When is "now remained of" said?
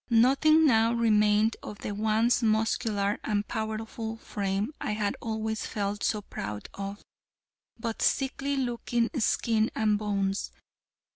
0.65-1.77